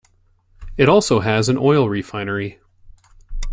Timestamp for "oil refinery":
1.59-2.59